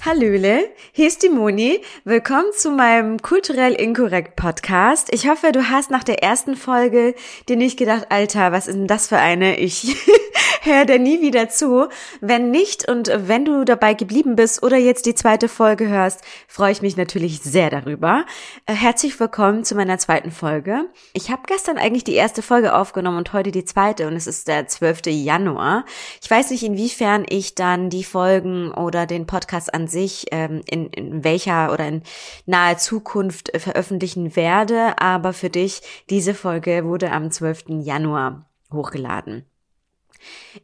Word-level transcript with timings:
Hallöle, 0.00 0.73
hier 0.96 1.08
ist 1.08 1.24
die 1.24 1.28
Moni. 1.28 1.80
Willkommen 2.04 2.52
zu 2.56 2.70
meinem 2.70 3.20
kulturell 3.20 3.72
inkorrekt 3.72 4.36
Podcast. 4.36 5.12
Ich 5.12 5.28
hoffe, 5.28 5.50
du 5.50 5.68
hast 5.68 5.90
nach 5.90 6.04
der 6.04 6.22
ersten 6.22 6.54
Folge 6.54 7.16
dir 7.48 7.56
nicht 7.56 7.76
gedacht, 7.76 8.06
Alter, 8.10 8.52
was 8.52 8.68
ist 8.68 8.76
denn 8.76 8.86
das 8.86 9.08
für 9.08 9.18
eine? 9.18 9.58
Ich 9.58 9.96
höre 10.62 10.84
dir 10.84 11.00
nie 11.00 11.20
wieder 11.20 11.48
zu. 11.48 11.88
Wenn 12.20 12.52
nicht 12.52 12.88
und 12.88 13.10
wenn 13.12 13.44
du 13.44 13.64
dabei 13.64 13.94
geblieben 13.94 14.36
bist 14.36 14.62
oder 14.62 14.76
jetzt 14.76 15.06
die 15.06 15.16
zweite 15.16 15.48
Folge 15.48 15.88
hörst, 15.88 16.22
freue 16.46 16.70
ich 16.70 16.80
mich 16.80 16.96
natürlich 16.96 17.40
sehr 17.40 17.70
darüber. 17.70 18.24
Äh, 18.66 18.74
herzlich 18.74 19.18
willkommen 19.18 19.64
zu 19.64 19.74
meiner 19.74 19.98
zweiten 19.98 20.30
Folge. 20.30 20.88
Ich 21.12 21.30
habe 21.30 21.42
gestern 21.46 21.76
eigentlich 21.76 22.04
die 22.04 22.14
erste 22.14 22.40
Folge 22.40 22.72
aufgenommen 22.74 23.18
und 23.18 23.32
heute 23.32 23.50
die 23.50 23.64
zweite 23.64 24.06
und 24.06 24.14
es 24.14 24.28
ist 24.28 24.46
der 24.46 24.68
12. 24.68 25.06
Januar. 25.06 25.84
Ich 26.22 26.30
weiß 26.30 26.50
nicht, 26.50 26.62
inwiefern 26.62 27.26
ich 27.28 27.56
dann 27.56 27.90
die 27.90 28.04
Folgen 28.04 28.70
oder 28.72 29.06
den 29.06 29.26
Podcast 29.26 29.74
an 29.74 29.88
sich 29.88 30.26
ähm, 30.30 30.62
in, 30.70 30.83
in 30.90 31.24
welcher 31.24 31.72
oder 31.72 31.86
in 31.86 32.02
naher 32.46 32.78
Zukunft 32.78 33.54
äh, 33.54 33.58
veröffentlichen 33.58 34.36
werde, 34.36 34.98
aber 34.98 35.32
für 35.32 35.50
dich, 35.50 35.82
diese 36.10 36.34
Folge 36.34 36.84
wurde 36.84 37.10
am 37.10 37.30
12. 37.30 37.64
Januar 37.82 38.48
hochgeladen. 38.72 39.44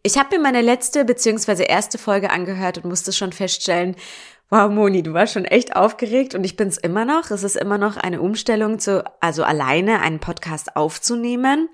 Ich 0.03 0.19
habe 0.19 0.37
mir 0.37 0.43
meine 0.43 0.63
letzte 0.63 1.05
beziehungsweise 1.05 1.65
erste 1.65 1.99
Folge 1.99 2.31
angehört 2.31 2.79
und 2.79 2.87
musste 2.87 3.13
schon 3.13 3.33
feststellen, 3.33 3.97
wow, 4.49 4.71
Moni, 4.71 5.03
du 5.03 5.13
warst 5.13 5.35
schon 5.35 5.45
echt 5.45 5.77
aufgeregt 5.77 6.35
und 6.35 6.45
ich 6.45 6.57
bin's 6.57 6.77
immer 6.77 7.05
noch. 7.05 7.31
Es 7.31 7.45
ist 7.45 7.57
immer 7.57 7.79
noch 7.79 7.97
eine 7.97 8.21
Umstellung 8.21 8.79
zu, 8.79 9.05
also 9.21 9.45
alleine 9.45 10.01
einen 10.01 10.19
Podcast 10.19 10.77
aufzunehmen. 10.77 11.69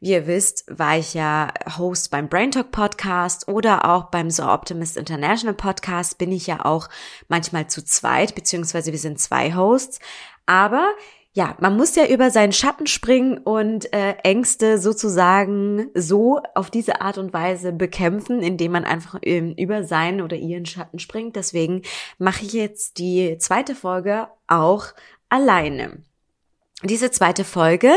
Wie 0.00 0.12
ihr 0.12 0.26
wisst, 0.26 0.64
war 0.68 0.98
ich 0.98 1.14
ja 1.14 1.52
Host 1.78 2.10
beim 2.10 2.28
Brain 2.28 2.50
Talk 2.50 2.70
Podcast 2.70 3.48
oder 3.48 3.88
auch 3.90 4.04
beim 4.10 4.30
So 4.30 4.44
Optimist 4.44 4.96
International 4.96 5.54
Podcast 5.54 6.18
bin 6.18 6.32
ich 6.32 6.46
ja 6.46 6.64
auch 6.64 6.88
manchmal 7.28 7.68
zu 7.68 7.84
zweit, 7.84 8.34
beziehungsweise 8.34 8.92
wir 8.92 8.98
sind 8.98 9.18
zwei 9.18 9.54
Hosts. 9.54 10.00
Aber 10.44 10.86
ja, 11.36 11.54
man 11.60 11.76
muss 11.76 11.94
ja 11.96 12.06
über 12.06 12.30
seinen 12.30 12.52
Schatten 12.52 12.86
springen 12.86 13.36
und 13.36 13.92
äh, 13.92 14.12
Ängste 14.22 14.78
sozusagen 14.78 15.90
so 15.94 16.40
auf 16.54 16.70
diese 16.70 17.02
Art 17.02 17.18
und 17.18 17.34
Weise 17.34 17.72
bekämpfen, 17.72 18.42
indem 18.42 18.72
man 18.72 18.84
einfach 18.86 19.18
ähm, 19.20 19.52
über 19.58 19.84
seinen 19.84 20.22
oder 20.22 20.36
ihren 20.36 20.64
Schatten 20.64 20.98
springt. 20.98 21.36
Deswegen 21.36 21.82
mache 22.18 22.46
ich 22.46 22.54
jetzt 22.54 22.98
die 22.98 23.36
zweite 23.36 23.74
Folge 23.74 24.28
auch 24.46 24.86
alleine. 25.28 25.98
Diese 26.82 27.10
zweite 27.10 27.44
Folge 27.44 27.90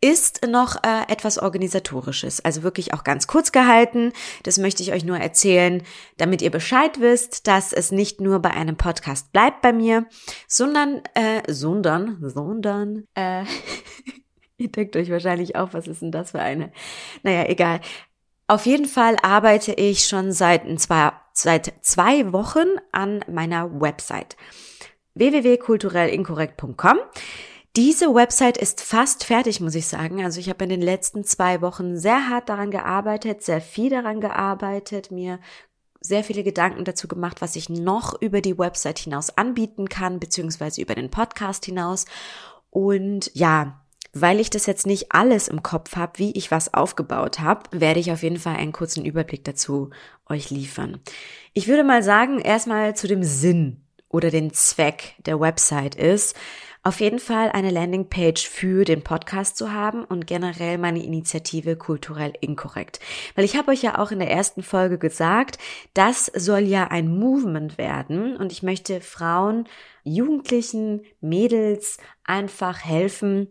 ist 0.00 0.46
noch 0.46 0.76
äh, 0.84 1.02
etwas 1.08 1.36
organisatorisches, 1.36 2.44
also 2.44 2.62
wirklich 2.62 2.94
auch 2.94 3.02
ganz 3.02 3.26
kurz 3.26 3.50
gehalten. 3.50 4.12
Das 4.44 4.56
möchte 4.56 4.84
ich 4.84 4.92
euch 4.92 5.04
nur 5.04 5.18
erzählen, 5.18 5.82
damit 6.16 6.40
ihr 6.40 6.52
Bescheid 6.52 7.00
wisst, 7.00 7.48
dass 7.48 7.72
es 7.72 7.90
nicht 7.90 8.20
nur 8.20 8.38
bei 8.38 8.52
einem 8.52 8.76
Podcast 8.76 9.32
bleibt 9.32 9.62
bei 9.62 9.72
mir, 9.72 10.06
sondern, 10.46 11.02
äh, 11.14 11.42
sondern, 11.52 12.18
sondern, 12.22 13.04
äh, 13.16 13.42
ihr 14.58 14.70
denkt 14.70 14.94
euch 14.94 15.10
wahrscheinlich 15.10 15.56
auch, 15.56 15.72
was 15.72 15.88
ist 15.88 16.00
denn 16.00 16.12
das 16.12 16.30
für 16.30 16.40
eine? 16.40 16.70
Naja, 17.24 17.48
egal. 17.48 17.80
Auf 18.46 18.64
jeden 18.64 18.86
Fall 18.86 19.16
arbeite 19.22 19.72
ich 19.72 20.06
schon 20.06 20.30
seit 20.30 20.62
zwei, 20.78 21.10
seit 21.32 21.72
zwei 21.82 22.32
Wochen 22.32 22.68
an 22.92 23.24
meiner 23.26 23.80
Website 23.80 24.36
www.kulturellinkorrekt.com. 25.14 26.98
Diese 27.76 28.12
Website 28.12 28.58
ist 28.58 28.80
fast 28.80 29.22
fertig, 29.22 29.60
muss 29.60 29.76
ich 29.76 29.86
sagen. 29.86 30.24
Also 30.24 30.40
ich 30.40 30.48
habe 30.48 30.64
in 30.64 30.70
den 30.70 30.82
letzten 30.82 31.22
zwei 31.22 31.60
Wochen 31.60 31.96
sehr 31.96 32.28
hart 32.28 32.48
daran 32.48 32.72
gearbeitet, 32.72 33.42
sehr 33.42 33.60
viel 33.60 33.90
daran 33.90 34.20
gearbeitet, 34.20 35.12
mir 35.12 35.38
sehr 36.00 36.24
viele 36.24 36.42
Gedanken 36.42 36.84
dazu 36.84 37.06
gemacht, 37.06 37.40
was 37.40 37.54
ich 37.54 37.68
noch 37.68 38.20
über 38.20 38.40
die 38.40 38.58
Website 38.58 38.98
hinaus 38.98 39.36
anbieten 39.36 39.88
kann, 39.88 40.18
beziehungsweise 40.18 40.80
über 40.80 40.96
den 40.96 41.10
Podcast 41.10 41.64
hinaus. 41.64 42.06
Und 42.70 43.30
ja, 43.34 43.80
weil 44.12 44.40
ich 44.40 44.50
das 44.50 44.66
jetzt 44.66 44.86
nicht 44.86 45.12
alles 45.12 45.46
im 45.46 45.62
Kopf 45.62 45.94
habe, 45.94 46.18
wie 46.18 46.32
ich 46.32 46.50
was 46.50 46.74
aufgebaut 46.74 47.38
habe, 47.38 47.70
werde 47.70 48.00
ich 48.00 48.10
auf 48.10 48.24
jeden 48.24 48.38
Fall 48.38 48.56
einen 48.56 48.72
kurzen 48.72 49.04
Überblick 49.04 49.44
dazu 49.44 49.90
euch 50.28 50.50
liefern. 50.50 50.98
Ich 51.52 51.68
würde 51.68 51.84
mal 51.84 52.02
sagen, 52.02 52.40
erstmal 52.40 52.96
zu 52.96 53.06
dem 53.06 53.22
Sinn 53.22 53.84
oder 54.08 54.30
den 54.30 54.52
Zweck 54.52 55.14
der 55.24 55.38
Website 55.38 55.94
ist, 55.94 56.34
auf 56.82 57.00
jeden 57.00 57.18
Fall 57.18 57.50
eine 57.50 57.70
Landingpage 57.70 58.48
für 58.48 58.84
den 58.84 59.02
Podcast 59.02 59.58
zu 59.58 59.72
haben 59.72 60.04
und 60.04 60.26
generell 60.26 60.78
meine 60.78 61.04
Initiative 61.04 61.76
kulturell 61.76 62.32
inkorrekt. 62.40 63.00
Weil 63.34 63.44
ich 63.44 63.56
habe 63.56 63.72
euch 63.72 63.82
ja 63.82 63.98
auch 63.98 64.10
in 64.10 64.18
der 64.18 64.30
ersten 64.30 64.62
Folge 64.62 64.96
gesagt, 64.96 65.58
das 65.92 66.26
soll 66.34 66.60
ja 66.60 66.88
ein 66.88 67.14
Movement 67.18 67.76
werden 67.76 68.36
und 68.36 68.50
ich 68.50 68.62
möchte 68.62 69.02
Frauen, 69.02 69.68
Jugendlichen, 70.04 71.02
Mädels 71.20 71.98
einfach 72.24 72.82
helfen, 72.82 73.48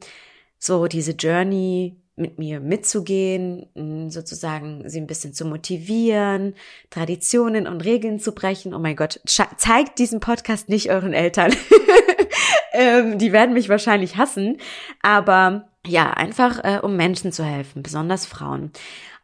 so 0.57 0.87
diese 0.87 1.11
Journey 1.11 1.97
mit 2.15 2.37
mir 2.37 2.59
mitzugehen, 2.59 4.09
sozusagen 4.09 4.89
sie 4.89 4.99
ein 4.99 5.07
bisschen 5.07 5.33
zu 5.33 5.45
motivieren, 5.45 6.55
Traditionen 6.89 7.67
und 7.67 7.85
Regeln 7.85 8.19
zu 8.19 8.33
brechen. 8.33 8.73
Oh 8.73 8.79
mein 8.79 8.95
Gott, 8.95 9.21
zeigt 9.25 9.99
diesen 9.99 10.19
Podcast 10.19 10.67
nicht 10.67 10.89
euren 10.91 11.13
Eltern. 11.13 11.53
ähm, 12.73 13.17
die 13.17 13.31
werden 13.31 13.53
mich 13.53 13.69
wahrscheinlich 13.69 14.17
hassen. 14.17 14.57
Aber 15.01 15.69
ja, 15.85 16.11
einfach 16.11 16.63
äh, 16.63 16.79
um 16.81 16.95
Menschen 16.95 17.31
zu 17.31 17.43
helfen, 17.43 17.83
besonders 17.83 18.25
Frauen. 18.25 18.71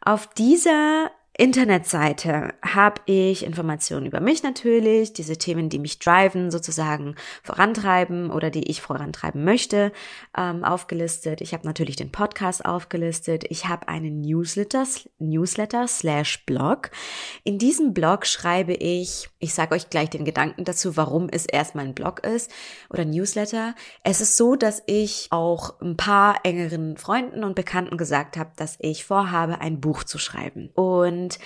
Auf 0.04 0.28
dieser 0.34 1.10
Internetseite 1.38 2.54
habe 2.64 3.02
ich 3.04 3.44
Informationen 3.44 4.06
über 4.06 4.20
mich 4.20 4.42
natürlich, 4.42 5.12
diese 5.12 5.36
Themen, 5.36 5.68
die 5.68 5.78
mich 5.78 5.98
driven, 5.98 6.50
sozusagen 6.50 7.14
vorantreiben 7.42 8.30
oder 8.30 8.48
die 8.48 8.70
ich 8.70 8.80
vorantreiben 8.80 9.44
möchte, 9.44 9.92
ähm, 10.36 10.64
aufgelistet. 10.64 11.42
Ich 11.42 11.52
habe 11.52 11.66
natürlich 11.66 11.96
den 11.96 12.10
Podcast 12.10 12.64
aufgelistet. 12.64 13.44
Ich 13.50 13.66
habe 13.68 13.88
einen 13.88 14.22
Newsletter, 14.22 14.84
Newsletter 15.18 15.86
slash 15.88 16.46
Blog. 16.46 16.90
In 17.44 17.58
diesem 17.58 17.92
Blog 17.92 18.26
schreibe 18.26 18.72
ich, 18.72 19.28
ich 19.38 19.52
sage 19.52 19.74
euch 19.74 19.90
gleich 19.90 20.08
den 20.08 20.24
Gedanken 20.24 20.64
dazu, 20.64 20.96
warum 20.96 21.28
es 21.30 21.44
erstmal 21.44 21.84
ein 21.84 21.94
Blog 21.94 22.24
ist 22.24 22.50
oder 22.88 23.04
Newsletter. 23.04 23.74
Es 24.02 24.22
ist 24.22 24.38
so, 24.38 24.56
dass 24.56 24.82
ich 24.86 25.28
auch 25.30 25.78
ein 25.82 25.98
paar 25.98 26.40
engeren 26.44 26.96
Freunden 26.96 27.44
und 27.44 27.54
Bekannten 27.54 27.98
gesagt 27.98 28.38
habe, 28.38 28.52
dass 28.56 28.78
ich 28.80 29.04
vorhabe, 29.04 29.60
ein 29.60 29.80
Buch 29.82 30.02
zu 30.04 30.16
schreiben. 30.16 30.70
Und 30.74 31.25
und 31.26 31.40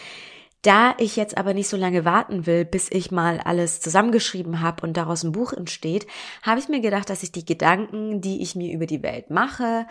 da 0.63 0.95
ich 0.99 1.17
jetzt 1.17 1.39
aber 1.39 1.55
nicht 1.55 1.69
so 1.69 1.79
lange 1.79 2.05
warten 2.05 2.45
will, 2.45 2.67
bis 2.67 2.91
ich 2.91 3.11
mal 3.11 3.41
alles 3.41 3.81
zusammengeschrieben 3.81 4.61
habe 4.61 4.87
und 4.87 4.95
daraus 4.95 5.25
ein 5.25 5.33
Buch 5.33 5.55
entsteht, 5.55 6.07
habe 6.43 6.61
ich 6.61 6.69
mir 6.69 6.81
gedacht, 6.81 7.09
dass 7.09 7.23
ich 7.23 7.33
die 7.33 7.47
Gedanken, 7.47 8.21
die 8.21 8.43
ich 8.43 8.55
mir 8.57 8.71
über 8.75 8.85
die 8.85 9.03
Welt 9.03 9.31
mache, 9.31 9.87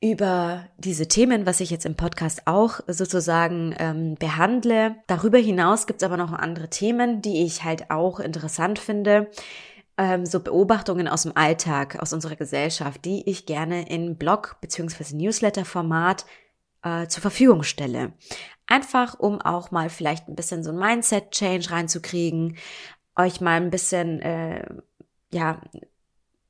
über 0.00 0.66
diese 0.78 1.08
Themen, 1.08 1.44
was 1.44 1.58
ich 1.58 1.70
jetzt 1.70 1.86
im 1.86 1.96
Podcast 1.96 2.42
auch 2.46 2.80
sozusagen 2.86 3.74
ähm, 3.80 4.14
behandle. 4.14 4.94
Darüber 5.08 5.38
hinaus 5.38 5.88
gibt 5.88 6.02
es 6.02 6.06
aber 6.06 6.18
noch 6.18 6.32
andere 6.32 6.70
Themen, 6.70 7.20
die 7.20 7.42
ich 7.44 7.64
halt 7.64 7.90
auch 7.90 8.20
interessant 8.20 8.78
finde. 8.78 9.28
Ähm, 9.98 10.24
so 10.24 10.38
Beobachtungen 10.38 11.08
aus 11.08 11.22
dem 11.22 11.36
Alltag, 11.36 12.00
aus 12.00 12.12
unserer 12.12 12.36
Gesellschaft, 12.36 13.04
die 13.04 13.28
ich 13.28 13.44
gerne 13.44 13.88
in 13.88 14.18
Blog- 14.18 14.56
bzw. 14.60 15.16
Newsletter-Format 15.16 16.26
äh, 16.84 17.08
zur 17.08 17.22
Verfügung 17.22 17.64
stelle. 17.64 18.12
Einfach 18.66 19.18
um 19.18 19.40
auch 19.40 19.70
mal 19.70 19.90
vielleicht 19.90 20.28
ein 20.28 20.36
bisschen 20.36 20.62
so 20.62 20.70
ein 20.70 20.78
Mindset-Change 20.78 21.70
reinzukriegen, 21.70 22.56
euch 23.16 23.40
mal 23.40 23.60
ein 23.60 23.70
bisschen, 23.70 24.20
äh, 24.22 24.64
ja, 25.32 25.60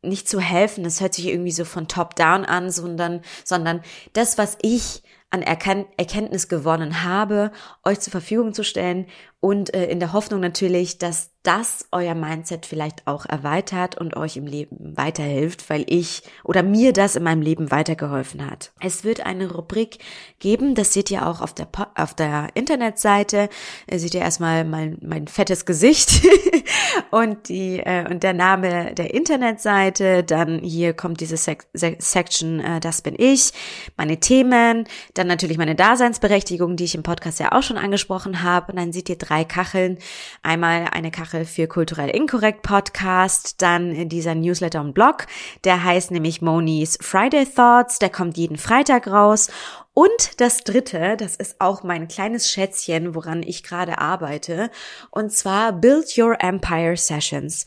nicht 0.02 0.28
zu 0.28 0.38
helfen, 0.38 0.84
das 0.84 1.00
hört 1.00 1.14
sich 1.14 1.26
irgendwie 1.26 1.50
so 1.50 1.64
von 1.64 1.88
top-down 1.88 2.44
an, 2.44 2.70
sondern, 2.70 3.22
sondern 3.42 3.80
das, 4.12 4.36
was 4.36 4.58
ich 4.60 5.02
an 5.30 5.42
Erkenntnis 5.42 6.48
gewonnen 6.48 7.02
habe, 7.02 7.50
euch 7.82 7.98
zur 8.00 8.12
Verfügung 8.12 8.54
zu 8.54 8.62
stellen 8.62 9.06
und 9.44 9.74
äh, 9.74 9.84
in 9.84 10.00
der 10.00 10.14
Hoffnung 10.14 10.40
natürlich, 10.40 10.96
dass 10.96 11.28
das 11.42 11.86
euer 11.92 12.14
Mindset 12.14 12.64
vielleicht 12.64 13.06
auch 13.06 13.26
erweitert 13.26 13.98
und 13.98 14.16
euch 14.16 14.38
im 14.38 14.46
Leben 14.46 14.96
weiterhilft, 14.96 15.68
weil 15.68 15.84
ich 15.86 16.22
oder 16.42 16.62
mir 16.62 16.94
das 16.94 17.16
in 17.16 17.22
meinem 17.22 17.42
Leben 17.42 17.70
weitergeholfen 17.70 18.50
hat. 18.50 18.72
Es 18.80 19.04
wird 19.04 19.26
eine 19.26 19.52
Rubrik 19.52 19.98
geben, 20.38 20.74
das 20.74 20.94
seht 20.94 21.10
ihr 21.10 21.26
auch 21.26 21.42
auf 21.42 21.52
der, 21.52 21.68
auf 21.94 22.14
der 22.14 22.48
Internetseite, 22.54 23.50
seht 23.92 24.14
ihr 24.14 24.22
erstmal 24.22 24.64
mein, 24.64 24.96
mein 25.02 25.28
fettes 25.28 25.66
Gesicht 25.66 26.26
und 27.10 27.50
die 27.50 27.80
äh, 27.80 28.10
und 28.10 28.22
der 28.22 28.32
Name 28.32 28.94
der 28.94 29.12
Internetseite, 29.12 30.24
dann 30.24 30.60
hier 30.60 30.94
kommt 30.94 31.20
diese 31.20 31.36
Sek 31.36 31.66
Sek 31.74 32.02
Section, 32.02 32.60
äh, 32.60 32.80
das 32.80 33.02
bin 33.02 33.16
ich, 33.18 33.52
meine 33.98 34.18
Themen, 34.18 34.88
dann 35.12 35.26
natürlich 35.26 35.58
meine 35.58 35.74
Daseinsberechtigung, 35.74 36.76
die 36.76 36.84
ich 36.84 36.94
im 36.94 37.02
Podcast 37.02 37.38
ja 37.38 37.52
auch 37.52 37.62
schon 37.62 37.76
angesprochen 37.76 38.42
habe. 38.42 38.72
Und 38.72 38.78
dann 38.78 38.92
seht 38.94 39.10
ihr 39.10 39.18
drei 39.18 39.33
Kacheln. 39.42 39.98
Einmal 40.44 40.86
eine 40.92 41.10
Kachel 41.10 41.44
für 41.44 41.66
kulturell 41.66 42.10
inkorrekt 42.10 42.62
Podcast, 42.62 43.60
dann 43.60 44.08
dieser 44.08 44.36
Newsletter 44.36 44.80
und 44.80 44.94
Blog, 44.94 45.26
der 45.64 45.82
heißt 45.82 46.12
nämlich 46.12 46.40
Moni's 46.42 46.96
Friday 47.00 47.46
Thoughts, 47.46 47.98
der 47.98 48.10
kommt 48.10 48.36
jeden 48.36 48.58
Freitag 48.58 49.08
raus 49.08 49.50
und 49.94 50.40
das 50.40 50.64
dritte, 50.64 51.16
das 51.16 51.36
ist 51.36 51.60
auch 51.60 51.84
mein 51.84 52.08
kleines 52.08 52.50
Schätzchen, 52.50 53.14
woran 53.14 53.42
ich 53.42 53.62
gerade 53.62 53.98
arbeite, 53.98 54.70
und 55.10 55.32
zwar 55.32 55.72
Build 55.72 56.18
Your 56.18 56.36
Empire 56.40 56.96
Sessions. 56.96 57.64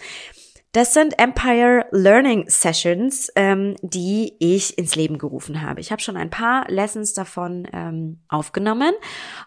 Das 0.77 0.93
sind 0.93 1.17
Empire 1.17 1.87
Learning 1.89 2.47
Sessions, 2.47 3.31
ähm, 3.35 3.73
die 3.81 4.35
ich 4.37 4.77
ins 4.77 4.93
Leben 4.93 5.17
gerufen 5.17 5.63
habe. 5.63 5.81
Ich 5.81 5.91
habe 5.91 6.03
schon 6.03 6.15
ein 6.15 6.29
paar 6.29 6.69
Lessons 6.69 7.13
davon 7.13 7.67
ähm, 7.73 8.19
aufgenommen. 8.29 8.93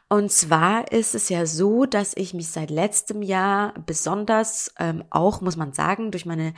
Und 0.08 0.32
zwar 0.32 0.90
ist 0.90 1.14
es 1.14 1.28
ja 1.28 1.46
so, 1.46 1.84
dass 1.84 2.16
ich 2.16 2.34
mich 2.34 2.48
seit 2.48 2.68
letztem 2.68 3.22
Jahr 3.22 3.74
besonders 3.86 4.74
ähm, 4.80 5.04
auch, 5.10 5.40
muss 5.40 5.56
man 5.56 5.72
sagen, 5.72 6.10
durch 6.10 6.26
meine 6.26 6.52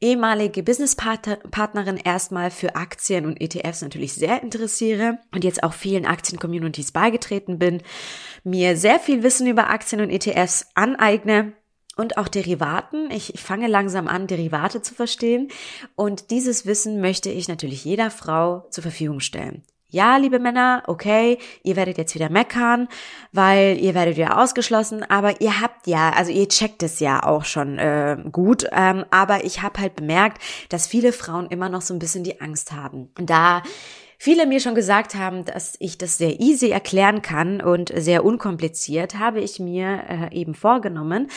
ehemalige 0.00 0.64
Businesspartnerin 0.64 1.96
erstmal 1.96 2.50
für 2.50 2.74
Aktien 2.74 3.24
und 3.24 3.40
ETFs 3.40 3.82
natürlich 3.82 4.14
sehr 4.14 4.42
interessiere 4.42 5.18
und 5.32 5.44
jetzt 5.44 5.62
auch 5.62 5.74
vielen 5.74 6.06
Aktien-Communities 6.06 6.90
beigetreten 6.90 7.60
bin, 7.60 7.84
mir 8.42 8.76
sehr 8.76 8.98
viel 8.98 9.22
Wissen 9.22 9.46
über 9.46 9.70
Aktien 9.70 10.00
und 10.00 10.10
ETFs 10.10 10.66
aneigne 10.74 11.52
und 11.98 12.16
auch 12.16 12.28
Derivaten. 12.28 13.10
Ich, 13.10 13.34
ich 13.34 13.42
fange 13.42 13.66
langsam 13.66 14.08
an, 14.08 14.26
Derivate 14.26 14.80
zu 14.80 14.94
verstehen. 14.94 15.48
Und 15.96 16.30
dieses 16.30 16.64
Wissen 16.64 17.00
möchte 17.00 17.28
ich 17.28 17.48
natürlich 17.48 17.84
jeder 17.84 18.10
Frau 18.10 18.66
zur 18.70 18.82
Verfügung 18.82 19.20
stellen. 19.20 19.64
Ja, 19.90 20.18
liebe 20.18 20.38
Männer, 20.38 20.82
okay, 20.86 21.38
ihr 21.62 21.74
werdet 21.74 21.96
jetzt 21.96 22.14
wieder 22.14 22.28
meckern, 22.28 22.88
weil 23.32 23.78
ihr 23.80 23.94
werdet 23.94 24.18
wieder 24.18 24.38
ausgeschlossen, 24.38 25.02
aber 25.02 25.40
ihr 25.40 25.62
habt 25.62 25.86
ja, 25.86 26.10
also 26.10 26.30
ihr 26.30 26.46
checkt 26.46 26.82
es 26.82 27.00
ja 27.00 27.22
auch 27.22 27.46
schon 27.46 27.78
äh, 27.78 28.18
gut, 28.30 28.66
ähm, 28.70 29.06
aber 29.10 29.44
ich 29.44 29.62
habe 29.62 29.80
halt 29.80 29.96
bemerkt, 29.96 30.42
dass 30.68 30.86
viele 30.86 31.10
Frauen 31.10 31.46
immer 31.46 31.70
noch 31.70 31.80
so 31.80 31.94
ein 31.94 32.00
bisschen 32.00 32.22
die 32.22 32.42
Angst 32.42 32.72
haben. 32.72 33.08
Da 33.16 33.62
viele 34.18 34.46
mir 34.46 34.60
schon 34.60 34.74
gesagt 34.74 35.14
haben, 35.14 35.44
dass 35.44 35.76
ich 35.78 35.96
das 35.96 36.18
sehr 36.18 36.40
easy 36.40 36.68
erklären 36.68 37.22
kann 37.22 37.60
und 37.60 37.92
sehr 37.94 38.24
unkompliziert, 38.24 39.18
habe 39.18 39.40
ich 39.40 39.60
mir 39.60 40.02
äh, 40.08 40.34
eben 40.34 40.54
vorgenommen, 40.54 41.30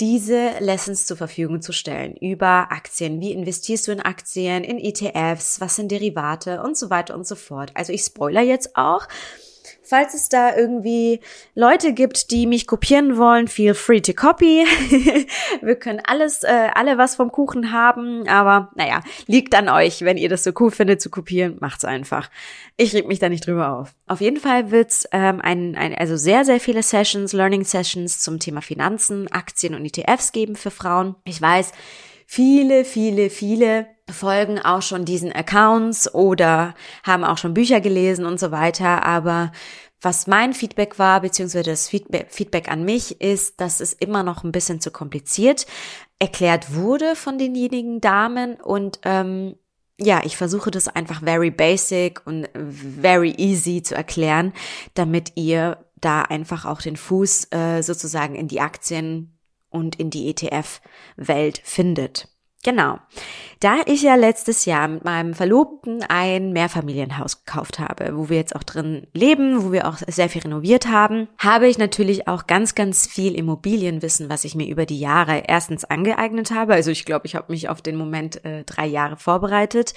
diese 0.00 0.50
Lessons 0.60 1.06
zur 1.06 1.16
Verfügung 1.16 1.62
zu 1.62 1.72
stellen 1.72 2.14
über 2.16 2.70
Aktien. 2.70 3.20
Wie 3.20 3.32
investierst 3.32 3.88
du 3.88 3.92
in 3.92 4.00
Aktien, 4.00 4.62
in 4.62 4.78
ETFs, 4.78 5.60
was 5.60 5.76
sind 5.76 5.90
Derivate 5.90 6.62
und 6.62 6.76
so 6.76 6.90
weiter 6.90 7.14
und 7.14 7.26
so 7.26 7.34
fort. 7.34 7.72
Also 7.74 7.92
ich 7.92 8.02
spoiler 8.02 8.42
jetzt 8.42 8.76
auch. 8.76 9.08
Falls 9.88 10.14
es 10.14 10.28
da 10.28 10.56
irgendwie 10.56 11.20
Leute 11.54 11.92
gibt, 11.92 12.30
die 12.32 12.46
mich 12.46 12.66
kopieren 12.66 13.16
wollen, 13.16 13.46
feel 13.46 13.74
free 13.74 14.00
to 14.00 14.12
copy. 14.12 14.64
Wir 15.62 15.76
können 15.76 16.00
alles, 16.04 16.42
äh, 16.42 16.70
alle 16.74 16.98
was 16.98 17.14
vom 17.14 17.30
Kuchen 17.30 17.72
haben, 17.72 18.26
aber 18.26 18.70
naja, 18.74 19.02
liegt 19.26 19.54
an 19.54 19.68
euch. 19.68 20.02
Wenn 20.02 20.16
ihr 20.16 20.28
das 20.28 20.42
so 20.42 20.50
cool 20.58 20.70
findet 20.70 21.00
zu 21.00 21.08
kopieren, 21.08 21.58
macht's 21.60 21.84
einfach. 21.84 22.30
Ich 22.76 22.94
reg 22.94 23.06
mich 23.06 23.20
da 23.20 23.28
nicht 23.28 23.46
drüber 23.46 23.78
auf. 23.78 23.94
Auf 24.06 24.20
jeden 24.20 24.38
Fall 24.38 24.70
wird's 24.72 25.06
ähm, 25.12 25.40
ein, 25.40 25.76
ein, 25.76 25.94
also 25.94 26.16
sehr, 26.16 26.44
sehr 26.44 26.58
viele 26.58 26.82
Sessions, 26.82 27.32
Learning 27.32 27.64
Sessions 27.64 28.20
zum 28.20 28.40
Thema 28.40 28.62
Finanzen, 28.62 29.30
Aktien 29.30 29.74
und 29.74 29.84
ETFs 29.84 30.32
geben 30.32 30.56
für 30.56 30.70
Frauen. 30.70 31.14
Ich 31.24 31.40
weiß, 31.40 31.72
viele, 32.26 32.84
viele, 32.84 33.30
viele 33.30 33.86
folgen 34.10 34.58
auch 34.58 34.82
schon 34.82 35.04
diesen 35.04 35.32
Accounts 35.32 36.12
oder 36.14 36.74
haben 37.04 37.24
auch 37.24 37.38
schon 37.38 37.54
Bücher 37.54 37.80
gelesen 37.80 38.26
und 38.26 38.38
so 38.38 38.50
weiter. 38.50 39.04
Aber 39.04 39.52
was 40.00 40.26
mein 40.26 40.52
Feedback 40.52 40.98
war, 40.98 41.20
beziehungsweise 41.20 41.70
das 41.70 41.88
Feedback 41.88 42.70
an 42.70 42.84
mich, 42.84 43.20
ist, 43.20 43.60
dass 43.60 43.80
es 43.80 43.92
immer 43.92 44.22
noch 44.22 44.44
ein 44.44 44.52
bisschen 44.52 44.80
zu 44.80 44.90
kompliziert 44.90 45.66
erklärt 46.18 46.74
wurde 46.74 47.14
von 47.14 47.38
denjenigen 47.38 48.00
Damen 48.00 48.54
und 48.54 49.00
ähm, 49.04 49.56
ja, 49.98 50.20
ich 50.24 50.36
versuche 50.36 50.70
das 50.70 50.88
einfach 50.88 51.22
very 51.22 51.50
basic 51.50 52.26
und 52.26 52.48
very 52.54 53.34
easy 53.38 53.82
zu 53.82 53.94
erklären, 53.94 54.52
damit 54.94 55.32
ihr 55.36 55.78
da 55.96 56.22
einfach 56.22 56.66
auch 56.66 56.82
den 56.82 56.96
Fuß 56.96 57.48
äh, 57.52 57.82
sozusagen 57.82 58.34
in 58.34 58.48
die 58.48 58.60
Aktien 58.60 59.35
und 59.76 59.96
in 59.96 60.10
die 60.10 60.28
ETF-Welt 60.30 61.60
findet. 61.62 62.28
Genau. 62.66 62.98
Da 63.60 63.76
ich 63.86 64.02
ja 64.02 64.16
letztes 64.16 64.64
Jahr 64.64 64.88
mit 64.88 65.04
meinem 65.04 65.34
Verlobten 65.34 66.02
ein 66.08 66.52
Mehrfamilienhaus 66.52 67.44
gekauft 67.44 67.78
habe, 67.78 68.16
wo 68.16 68.28
wir 68.28 68.38
jetzt 68.38 68.56
auch 68.56 68.64
drin 68.64 69.06
leben, 69.12 69.62
wo 69.62 69.70
wir 69.70 69.86
auch 69.86 69.98
sehr 70.08 70.28
viel 70.28 70.42
renoviert 70.42 70.88
haben, 70.88 71.28
habe 71.38 71.68
ich 71.68 71.78
natürlich 71.78 72.26
auch 72.26 72.48
ganz, 72.48 72.74
ganz 72.74 73.06
viel 73.06 73.36
Immobilienwissen, 73.36 74.28
was 74.28 74.42
ich 74.42 74.56
mir 74.56 74.66
über 74.66 74.84
die 74.84 74.98
Jahre 74.98 75.44
erstens 75.46 75.84
angeeignet 75.84 76.50
habe. 76.50 76.74
Also 76.74 76.90
ich 76.90 77.04
glaube, 77.04 77.26
ich 77.26 77.36
habe 77.36 77.52
mich 77.52 77.68
auf 77.68 77.82
den 77.82 77.94
Moment 77.94 78.44
äh, 78.44 78.64
drei 78.64 78.86
Jahre 78.86 79.16
vorbereitet 79.16 79.94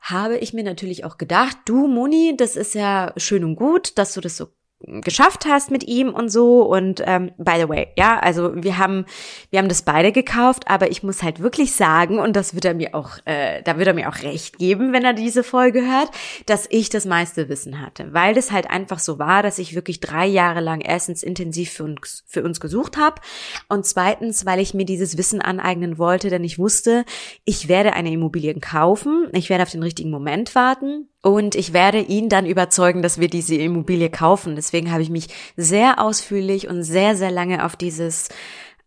habe 0.00 0.38
ich 0.38 0.54
mir 0.54 0.64
natürlich 0.64 1.04
auch 1.04 1.18
gedacht, 1.18 1.58
du 1.66 1.86
Moni, 1.86 2.34
das 2.36 2.56
ist 2.56 2.74
ja 2.74 3.12
schön 3.18 3.44
und 3.44 3.56
gut, 3.56 3.98
dass 3.98 4.14
du 4.14 4.22
das 4.22 4.36
so 4.36 4.48
geschafft 4.86 5.44
hast 5.46 5.70
mit 5.70 5.86
ihm 5.86 6.10
und 6.14 6.30
so. 6.30 6.62
Und 6.62 7.02
ähm, 7.06 7.32
by 7.36 7.54
the 7.58 7.68
way, 7.68 7.88
ja, 7.98 8.18
also 8.18 8.52
wir 8.54 8.78
haben, 8.78 9.04
wir 9.50 9.58
haben 9.58 9.68
das 9.68 9.82
beide 9.82 10.10
gekauft, 10.10 10.64
aber 10.68 10.90
ich 10.90 11.02
muss 11.02 11.22
halt 11.22 11.40
wirklich 11.40 11.74
sagen, 11.74 12.18
und 12.18 12.34
das 12.34 12.54
wird 12.54 12.64
er 12.64 12.74
mir 12.74 12.94
auch, 12.94 13.18
äh, 13.26 13.62
da 13.62 13.76
wird 13.76 13.88
er 13.88 13.94
mir 13.94 14.08
auch 14.08 14.22
recht 14.22 14.58
geben, 14.58 14.92
wenn 14.92 15.04
er 15.04 15.12
diese 15.12 15.44
Folge 15.44 15.82
hört, 15.82 16.10
dass 16.46 16.66
ich 16.70 16.88
das 16.88 17.04
meiste 17.04 17.48
Wissen 17.48 17.80
hatte. 17.80 18.12
Weil 18.14 18.34
das 18.34 18.52
halt 18.52 18.70
einfach 18.70 18.98
so 18.98 19.18
war, 19.18 19.42
dass 19.42 19.58
ich 19.58 19.74
wirklich 19.74 20.00
drei 20.00 20.26
Jahre 20.26 20.60
lang 20.60 20.80
erstens 20.80 21.22
intensiv 21.22 21.70
für 21.72 21.84
uns, 21.84 22.24
für 22.26 22.42
uns 22.42 22.58
gesucht 22.58 22.96
habe 22.96 23.20
und 23.68 23.84
zweitens, 23.84 24.46
weil 24.46 24.60
ich 24.60 24.72
mir 24.72 24.86
dieses 24.86 25.18
Wissen 25.18 25.42
aneignen 25.42 25.98
wollte, 25.98 26.30
denn 26.30 26.44
ich 26.44 26.58
wusste, 26.58 27.04
ich 27.44 27.68
werde 27.68 27.92
eine 27.92 28.12
Immobilie 28.12 28.54
kaufen, 28.60 29.28
ich 29.32 29.50
werde 29.50 29.62
auf 29.62 29.70
den 29.70 29.82
richtigen 29.82 30.10
Moment 30.10 30.54
warten 30.54 31.09
und 31.22 31.54
ich 31.54 31.72
werde 31.72 32.00
ihn 32.00 32.28
dann 32.28 32.46
überzeugen, 32.46 33.02
dass 33.02 33.20
wir 33.20 33.28
diese 33.28 33.54
Immobilie 33.54 34.08
kaufen. 34.08 34.56
Deswegen 34.56 34.90
habe 34.90 35.02
ich 35.02 35.10
mich 35.10 35.28
sehr 35.56 36.00
ausführlich 36.00 36.68
und 36.68 36.82
sehr, 36.82 37.14
sehr 37.14 37.30
lange 37.30 37.64
auf 37.64 37.76
dieses, 37.76 38.30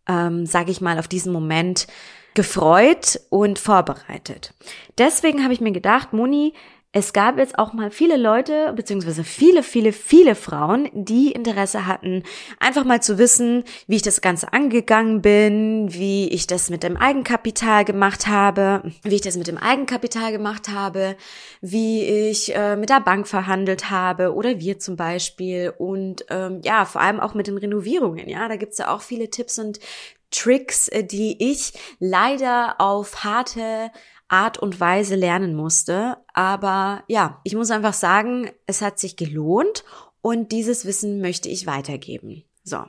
ähm, 0.07 0.45
sage 0.45 0.71
ich 0.71 0.81
mal, 0.81 0.97
auf 0.97 1.07
diesen 1.07 1.31
Moment 1.31 1.88
gefreut 2.33 3.19
und 3.30 3.59
vorbereitet. 3.59 4.53
Deswegen 4.97 5.44
habe 5.44 5.53
ich 5.53 5.62
mir 5.62 5.71
gedacht, 5.71 6.13
Moni, 6.13 6.53
es 6.95 7.12
gab 7.12 7.40
jetzt 7.40 7.57
auch 7.57 7.74
mal 7.74 7.90
viele 7.90 8.18
Leute, 8.18 8.72
beziehungsweise 8.75 9.24
viele, 9.24 9.63
viele, 9.63 9.92
viele 9.92 10.36
Frauen, 10.36 10.90
die 10.94 11.31
Interesse 11.31 11.88
hatten, 11.88 12.22
einfach 12.60 12.86
mal 12.86 13.01
zu 13.01 13.18
wissen, 13.18 13.63
wie 13.88 13.95
ich 13.95 14.04
das 14.04 14.22
Ganze 14.22 14.54
angegangen 14.54 15.24
bin, 15.24 15.92
wie 15.92 16.30
ich 16.30 16.45
das 16.45 16.69
mit 16.69 16.84
dem 16.84 16.95
Eigenkapital 16.95 17.84
gemacht 17.84 18.28
habe, 18.28 18.83
wie 19.02 19.16
ich 19.16 19.21
das 19.21 19.38
mit 19.38 19.47
dem 19.47 19.57
Eigenkapital 19.57 20.31
gemacht 20.31 20.69
habe, 20.69 21.18
wie 21.62 22.04
ich 22.04 22.56
äh, 22.56 22.76
mit 22.76 22.90
der 22.90 23.02
Bank 23.02 23.28
verhandelt 23.28 23.90
habe 23.90 24.35
oder 24.35 24.59
wir 24.59 24.78
zum 24.78 24.95
Beispiel 24.95 25.73
und 25.76 26.26
ähm, 26.30 26.62
ja, 26.64 26.85
vor 26.85 27.02
allem 27.02 27.19
auch 27.19 27.33
mit 27.33 27.47
den 27.47 27.57
Renovierungen. 27.57 28.30
Ja, 28.30 28.47
da 28.47 28.56
gibt's 28.56 28.78
ja 28.78 28.94
auch 28.94 29.02
viele 29.02 29.31
Tipps 29.31 29.57
und 29.57 29.80
Tricks, 30.30 30.90
äh, 30.90 31.04
die 31.04 31.52
ich 31.52 31.73
leider 32.00 32.76
auf 32.80 33.23
harte 33.23 33.92
Art 34.33 34.57
und 34.57 34.80
Weise 34.80 35.16
lernen 35.16 35.56
musste. 35.56 36.18
Aber 36.33 37.04
ja, 37.07 37.40
ich 37.44 37.54
muss 37.56 37.69
einfach 37.69 37.94
sagen, 37.94 38.49
es 38.66 38.81
hat 38.81 38.97
sich 38.97 39.16
gelohnt 39.16 39.85
und 40.21 40.52
dieses 40.52 40.85
Wissen 40.85 41.21
möchte 41.21 41.49
ich 41.49 41.68
weitergeben. 41.68 42.44
So. 42.63 42.83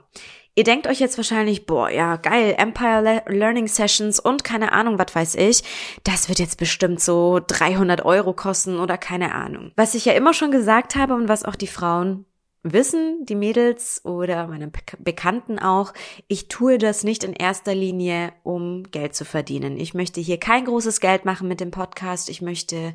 Ihr 0.56 0.64
denkt 0.64 0.86
euch 0.86 1.00
jetzt 1.00 1.16
wahrscheinlich, 1.16 1.66
boah, 1.66 1.90
ja, 1.90 2.16
geil, 2.16 2.54
Empire 2.56 3.24
Learning 3.26 3.66
Sessions 3.66 4.20
und 4.20 4.44
keine 4.44 4.72
Ahnung, 4.72 4.98
was 4.98 5.14
weiß 5.14 5.34
ich. 5.34 5.64
Das 6.04 6.28
wird 6.28 6.38
jetzt 6.38 6.58
bestimmt 6.58 7.00
so 7.00 7.40
300 7.44 8.04
Euro 8.04 8.32
kosten 8.32 8.78
oder 8.78 8.96
keine 8.96 9.34
Ahnung. 9.34 9.72
Was 9.76 9.94
ich 9.94 10.04
ja 10.04 10.12
immer 10.12 10.32
schon 10.32 10.52
gesagt 10.52 10.94
habe 10.94 11.14
und 11.14 11.28
was 11.28 11.44
auch 11.44 11.56
die 11.56 11.66
Frauen 11.66 12.24
wissen 12.64 13.26
die 13.26 13.36
Mädels 13.36 14.04
oder 14.04 14.48
meine 14.48 14.72
Bekannten 14.98 15.58
auch, 15.58 15.92
ich 16.26 16.48
tue 16.48 16.78
das 16.78 17.04
nicht 17.04 17.22
in 17.22 17.34
erster 17.34 17.74
Linie, 17.74 18.32
um 18.42 18.84
Geld 18.90 19.14
zu 19.14 19.24
verdienen. 19.24 19.76
Ich 19.76 19.94
möchte 19.94 20.20
hier 20.20 20.40
kein 20.40 20.64
großes 20.64 21.00
Geld 21.00 21.24
machen 21.24 21.46
mit 21.46 21.60
dem 21.60 21.70
Podcast. 21.70 22.28
Ich 22.30 22.42
möchte 22.42 22.94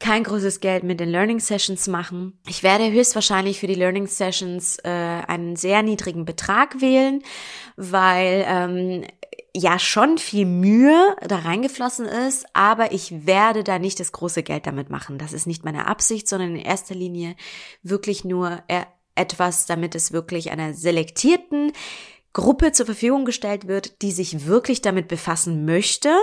kein 0.00 0.22
großes 0.22 0.60
Geld 0.60 0.84
mit 0.84 1.00
den 1.00 1.08
Learning 1.08 1.40
Sessions 1.40 1.88
machen. 1.88 2.38
Ich 2.46 2.62
werde 2.62 2.92
höchstwahrscheinlich 2.92 3.58
für 3.58 3.66
die 3.66 3.74
Learning 3.74 4.06
Sessions 4.06 4.78
äh, 4.84 4.88
einen 4.88 5.56
sehr 5.56 5.82
niedrigen 5.82 6.24
Betrag 6.24 6.80
wählen, 6.80 7.22
weil 7.76 8.44
ähm, 8.46 9.04
ja 9.56 9.78
schon 9.78 10.18
viel 10.18 10.46
Mühe 10.46 11.16
da 11.26 11.36
reingeflossen 11.38 12.06
ist, 12.06 12.46
aber 12.52 12.92
ich 12.92 13.26
werde 13.26 13.64
da 13.64 13.78
nicht 13.78 14.00
das 14.00 14.12
große 14.12 14.42
Geld 14.42 14.66
damit 14.66 14.90
machen. 14.90 15.18
Das 15.18 15.32
ist 15.32 15.46
nicht 15.46 15.64
meine 15.64 15.86
Absicht, 15.86 16.28
sondern 16.28 16.56
in 16.56 16.62
erster 16.62 16.94
Linie 16.94 17.34
wirklich 17.82 18.24
nur 18.24 18.62
etwas, 19.14 19.66
damit 19.66 19.94
es 19.94 20.12
wirklich 20.12 20.50
einer 20.50 20.74
selektierten 20.74 21.72
Gruppe 22.32 22.72
zur 22.72 22.86
Verfügung 22.86 23.24
gestellt 23.24 23.66
wird, 23.66 24.02
die 24.02 24.12
sich 24.12 24.46
wirklich 24.46 24.80
damit 24.80 25.08
befassen 25.08 25.64
möchte. 25.64 26.14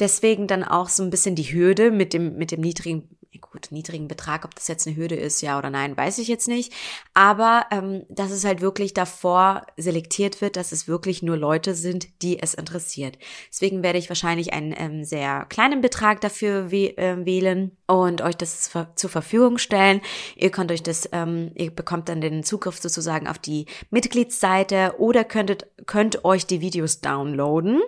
Deswegen 0.00 0.46
dann 0.46 0.64
auch 0.64 0.88
so 0.88 1.02
ein 1.02 1.10
bisschen 1.10 1.34
die 1.34 1.52
Hürde 1.52 1.90
mit 1.90 2.14
dem, 2.14 2.36
mit 2.36 2.52
dem 2.52 2.60
niedrigen 2.60 3.08
gut, 3.40 3.68
niedrigen 3.70 4.08
Betrag, 4.08 4.44
ob 4.44 4.54
das 4.54 4.68
jetzt 4.68 4.86
eine 4.86 4.96
Hürde 4.96 5.14
ist, 5.14 5.40
ja 5.40 5.58
oder 5.58 5.70
nein, 5.70 5.96
weiß 5.96 6.18
ich 6.18 6.28
jetzt 6.28 6.48
nicht. 6.48 6.72
Aber 7.14 7.66
ähm, 7.70 8.04
dass 8.08 8.30
es 8.30 8.44
halt 8.44 8.60
wirklich 8.60 8.94
davor 8.94 9.66
selektiert 9.76 10.40
wird, 10.40 10.56
dass 10.56 10.72
es 10.72 10.86
wirklich 10.86 11.22
nur 11.22 11.36
Leute 11.36 11.74
sind, 11.74 12.22
die 12.22 12.42
es 12.42 12.54
interessiert. 12.54 13.18
Deswegen 13.50 13.82
werde 13.82 13.98
ich 13.98 14.08
wahrscheinlich 14.08 14.52
einen 14.52 14.74
ähm, 14.76 15.04
sehr 15.04 15.46
kleinen 15.48 15.80
Betrag 15.80 16.20
dafür 16.20 16.70
wäh 16.70 16.94
äh, 16.96 17.24
wählen 17.24 17.76
und 17.86 18.22
euch 18.22 18.36
das 18.36 18.70
zur 18.96 19.10
Verfügung 19.10 19.58
stellen. 19.58 20.00
Ihr 20.36 20.50
könnt 20.50 20.70
euch 20.70 20.82
das, 20.82 21.08
ähm, 21.12 21.52
ihr 21.54 21.70
bekommt 21.70 22.08
dann 22.08 22.20
den 22.20 22.44
Zugriff 22.44 22.78
sozusagen 22.78 23.28
auf 23.28 23.38
die 23.38 23.66
Mitgliedsseite 23.90 24.94
oder 24.98 25.24
könntet, 25.24 25.66
könnt 25.86 26.24
euch 26.24 26.46
die 26.46 26.60
Videos 26.60 27.00
downloaden. 27.00 27.80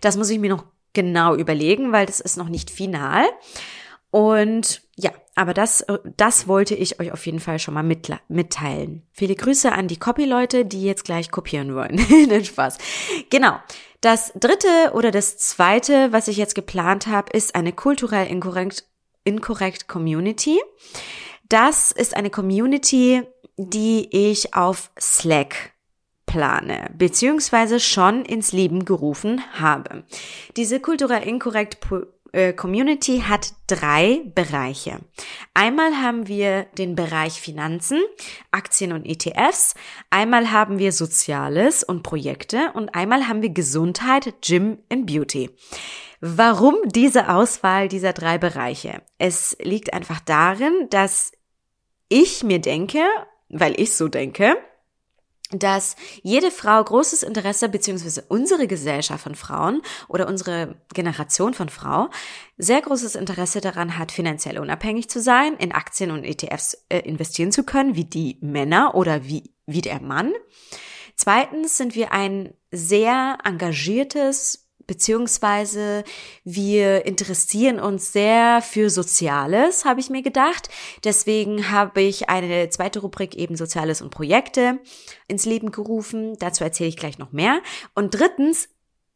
Das 0.00 0.16
muss 0.16 0.30
ich 0.30 0.38
mir 0.38 0.50
noch 0.50 0.64
genau 0.92 1.34
überlegen, 1.34 1.92
weil 1.92 2.06
das 2.06 2.20
ist 2.20 2.36
noch 2.36 2.48
nicht 2.48 2.70
final. 2.70 3.24
Und 4.10 4.82
ja, 4.96 5.10
aber 5.34 5.54
das, 5.54 5.84
das 6.16 6.48
wollte 6.48 6.74
ich 6.74 6.98
euch 6.98 7.12
auf 7.12 7.24
jeden 7.26 7.40
Fall 7.40 7.58
schon 7.58 7.74
mal 7.74 7.84
mitteilen. 7.84 9.06
Viele 9.12 9.34
Grüße 9.34 9.70
an 9.70 9.86
die 9.86 9.98
Copy-Leute, 9.98 10.64
die 10.64 10.82
jetzt 10.82 11.04
gleich 11.04 11.30
kopieren 11.30 11.74
wollen. 11.74 11.96
Den 12.28 12.44
Spaß. 12.44 12.78
Genau. 13.30 13.58
Das 14.00 14.32
dritte 14.34 14.92
oder 14.94 15.10
das 15.10 15.38
zweite, 15.38 16.12
was 16.12 16.28
ich 16.28 16.36
jetzt 16.36 16.54
geplant 16.54 17.06
habe, 17.06 17.32
ist 17.32 17.54
eine 17.54 17.72
kulturell 17.72 18.28
inkorrekt, 18.28 18.84
inkorrekt 19.24 19.88
Community. 19.88 20.60
Das 21.48 21.92
ist 21.92 22.16
eine 22.16 22.30
Community, 22.30 23.22
die 23.56 24.08
ich 24.10 24.54
auf 24.54 24.90
Slack 25.00 25.72
plane, 26.28 26.90
beziehungsweise 26.96 27.80
schon 27.80 28.24
ins 28.24 28.52
Leben 28.52 28.84
gerufen 28.84 29.42
habe. 29.54 30.04
Diese 30.56 30.78
kulturell 30.78 31.26
inkorrekt 31.26 31.78
äh, 31.90 32.02
Community 32.56 33.24
hat 33.26 33.52
drei 33.66 34.22
Bereiche. 34.34 34.98
Einmal 35.54 35.96
haben 35.96 36.28
wir 36.28 36.64
den 36.76 36.94
Bereich 36.94 37.40
Finanzen, 37.40 38.00
Aktien 38.50 38.92
und 38.92 39.06
ETFs, 39.06 39.74
einmal 40.10 40.52
haben 40.52 40.78
wir 40.78 40.92
Soziales 40.92 41.82
und 41.82 42.02
Projekte 42.02 42.72
und 42.74 42.94
einmal 42.94 43.28
haben 43.28 43.42
wir 43.42 43.50
Gesundheit, 43.50 44.34
Gym 44.42 44.78
und 44.92 45.06
Beauty. 45.06 45.50
Warum 46.20 46.76
diese 46.86 47.28
Auswahl 47.28 47.88
dieser 47.88 48.12
drei 48.12 48.38
Bereiche? 48.38 49.02
Es 49.18 49.56
liegt 49.62 49.94
einfach 49.94 50.20
darin, 50.20 50.88
dass 50.90 51.32
ich 52.08 52.42
mir 52.42 52.60
denke, 52.60 53.00
weil 53.48 53.80
ich 53.80 53.94
so 53.94 54.08
denke, 54.08 54.56
dass 55.50 55.96
jede 56.22 56.50
Frau 56.50 56.82
großes 56.82 57.22
Interesse, 57.22 57.68
beziehungsweise 57.68 58.24
unsere 58.28 58.66
Gesellschaft 58.66 59.22
von 59.22 59.34
Frauen 59.34 59.80
oder 60.08 60.28
unsere 60.28 60.76
Generation 60.92 61.54
von 61.54 61.68
Frau 61.68 62.10
sehr 62.58 62.82
großes 62.82 63.14
Interesse 63.14 63.60
daran 63.60 63.96
hat, 63.98 64.12
finanziell 64.12 64.58
unabhängig 64.58 65.08
zu 65.08 65.20
sein, 65.20 65.54
in 65.56 65.72
Aktien 65.72 66.10
und 66.10 66.24
ETFs 66.24 66.84
äh, 66.88 66.98
investieren 67.00 67.52
zu 67.52 67.64
können, 67.64 67.94
wie 67.94 68.04
die 68.04 68.38
Männer 68.42 68.94
oder 68.94 69.24
wie, 69.24 69.54
wie 69.66 69.80
der 69.80 70.00
Mann. 70.00 70.32
Zweitens 71.16 71.76
sind 71.76 71.94
wir 71.94 72.12
ein 72.12 72.54
sehr 72.70 73.38
engagiertes, 73.42 74.67
beziehungsweise 74.88 76.02
wir 76.42 77.06
interessieren 77.06 77.78
uns 77.78 78.12
sehr 78.12 78.60
für 78.60 78.90
Soziales, 78.90 79.84
habe 79.84 80.00
ich 80.00 80.10
mir 80.10 80.22
gedacht. 80.22 80.68
Deswegen 81.04 81.70
habe 81.70 82.00
ich 82.00 82.28
eine 82.28 82.70
zweite 82.70 82.98
Rubrik 82.98 83.36
eben 83.36 83.54
Soziales 83.54 84.02
und 84.02 84.10
Projekte 84.10 84.80
ins 85.28 85.44
Leben 85.44 85.70
gerufen. 85.70 86.36
Dazu 86.40 86.64
erzähle 86.64 86.88
ich 86.88 86.96
gleich 86.96 87.18
noch 87.18 87.30
mehr. 87.30 87.60
Und 87.94 88.18
drittens 88.18 88.68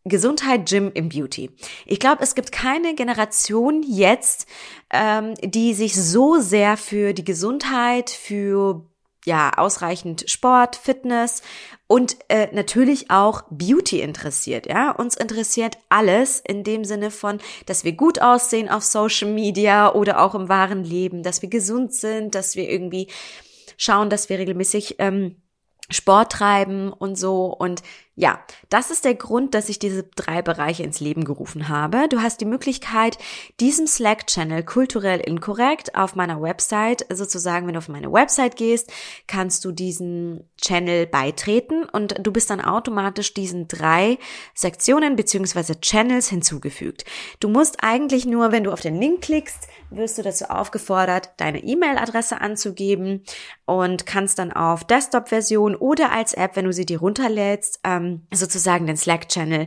Gesundheit, 0.04 0.68
Gym 0.68 0.90
im 0.94 1.08
Beauty. 1.08 1.50
Ich 1.86 2.00
glaube, 2.00 2.22
es 2.22 2.34
gibt 2.34 2.50
keine 2.50 2.94
Generation 2.94 3.82
jetzt, 3.84 4.46
ähm, 4.90 5.34
die 5.42 5.74
sich 5.74 5.94
so 5.94 6.40
sehr 6.40 6.76
für 6.76 7.12
die 7.12 7.24
Gesundheit, 7.24 8.10
für 8.10 8.84
ja, 9.24 9.52
ausreichend 9.56 10.28
Sport, 10.28 10.76
Fitness 10.76 11.42
und 11.86 12.16
äh, 12.28 12.48
natürlich 12.52 13.10
auch 13.10 13.44
Beauty 13.50 14.00
interessiert, 14.00 14.66
ja. 14.66 14.90
Uns 14.90 15.16
interessiert 15.16 15.78
alles 15.88 16.40
in 16.40 16.64
dem 16.64 16.84
Sinne 16.84 17.10
von, 17.10 17.38
dass 17.66 17.84
wir 17.84 17.92
gut 17.92 18.20
aussehen 18.20 18.68
auf 18.68 18.82
Social 18.82 19.30
Media 19.30 19.92
oder 19.94 20.20
auch 20.20 20.34
im 20.34 20.48
wahren 20.48 20.84
Leben, 20.84 21.22
dass 21.22 21.42
wir 21.42 21.48
gesund 21.48 21.94
sind, 21.94 22.34
dass 22.34 22.56
wir 22.56 22.68
irgendwie 22.68 23.08
schauen, 23.76 24.10
dass 24.10 24.28
wir 24.28 24.38
regelmäßig 24.38 24.96
ähm, 24.98 25.36
Sport 25.90 26.32
treiben 26.32 26.92
und 26.92 27.16
so. 27.16 27.46
Und 27.46 27.82
ja, 28.14 28.40
das 28.68 28.90
ist 28.90 29.06
der 29.06 29.14
Grund, 29.14 29.54
dass 29.54 29.70
ich 29.70 29.78
diese 29.78 30.02
drei 30.02 30.42
Bereiche 30.42 30.82
ins 30.82 31.00
Leben 31.00 31.24
gerufen 31.24 31.70
habe. 31.70 32.08
Du 32.10 32.20
hast 32.20 32.42
die 32.42 32.46
Möglichkeit, 32.46 33.16
diesem 33.58 33.86
Slack-Channel 33.86 34.64
kulturell 34.64 35.20
inkorrekt 35.20 35.94
auf 35.94 36.14
meiner 36.14 36.42
Website, 36.42 37.06
sozusagen, 37.10 37.66
wenn 37.66 37.72
du 37.72 37.78
auf 37.78 37.88
meine 37.88 38.12
Website 38.12 38.56
gehst, 38.56 38.92
kannst 39.26 39.64
du 39.64 39.72
diesen 39.72 40.46
Channel 40.60 41.06
beitreten 41.06 41.84
und 41.84 42.14
du 42.24 42.32
bist 42.32 42.50
dann 42.50 42.60
automatisch 42.60 43.32
diesen 43.32 43.66
drei 43.66 44.18
Sektionen 44.52 45.16
beziehungsweise 45.16 45.80
Channels 45.80 46.28
hinzugefügt. 46.28 47.06
Du 47.40 47.48
musst 47.48 47.82
eigentlich 47.82 48.26
nur, 48.26 48.52
wenn 48.52 48.64
du 48.64 48.72
auf 48.72 48.82
den 48.82 49.00
Link 49.00 49.22
klickst, 49.22 49.68
wirst 49.88 50.18
du 50.18 50.22
dazu 50.22 50.46
aufgefordert, 50.46 51.30
deine 51.38 51.64
E-Mail-Adresse 51.64 52.40
anzugeben 52.40 53.22
und 53.64 54.04
kannst 54.04 54.38
dann 54.38 54.52
auf 54.52 54.84
Desktop-Version 54.84 55.76
oder 55.76 56.12
als 56.12 56.34
App, 56.34 56.56
wenn 56.56 56.66
du 56.66 56.72
sie 56.72 56.86
dir 56.86 57.00
runterlädst, 57.00 57.80
ähm, 57.84 58.01
sozusagen 58.32 58.86
den 58.86 58.96
Slack-Channel 58.96 59.66